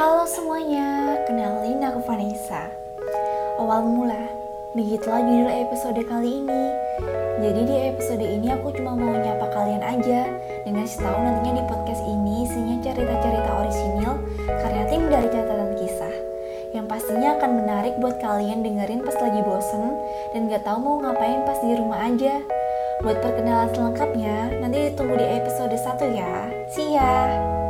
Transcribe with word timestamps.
Halo 0.00 0.24
semuanya, 0.24 1.12
kenalin 1.28 1.84
aku 1.84 2.00
Vanessa. 2.08 2.72
Awal 3.60 3.84
mula, 3.84 4.32
begitulah 4.72 5.20
judul 5.20 5.52
episode 5.52 6.00
kali 6.08 6.40
ini. 6.40 6.62
Jadi 7.44 7.60
di 7.68 7.76
episode 7.84 8.24
ini 8.24 8.48
aku 8.48 8.72
cuma 8.80 8.96
mau 8.96 9.12
nyapa 9.12 9.44
kalian 9.52 9.84
aja 9.84 10.24
dan 10.64 10.72
ngasih 10.72 11.04
tahu 11.04 11.20
nantinya 11.20 11.60
di 11.60 11.64
podcast 11.68 12.00
ini 12.08 12.48
isinya 12.48 12.76
cerita-cerita 12.80 13.50
orisinil 13.60 14.12
karya 14.48 14.84
tim 14.88 15.04
dari 15.12 15.28
catatan 15.28 15.70
kisah 15.76 16.14
yang 16.72 16.88
pastinya 16.88 17.36
akan 17.36 17.60
menarik 17.60 17.92
buat 18.00 18.16
kalian 18.24 18.64
dengerin 18.64 19.04
pas 19.04 19.20
lagi 19.20 19.44
bosen 19.44 19.84
dan 20.32 20.48
gak 20.48 20.64
tahu 20.64 20.80
mau 20.80 20.96
ngapain 21.04 21.44
pas 21.44 21.60
di 21.60 21.76
rumah 21.76 22.08
aja. 22.08 22.40
Buat 23.04 23.20
perkenalan 23.20 23.68
selengkapnya, 23.76 24.64
nanti 24.64 24.96
ditunggu 24.96 25.20
di 25.20 25.28
episode 25.28 25.76
1 25.76 26.16
ya. 26.16 26.32
See 26.72 26.96
ya! 26.96 27.69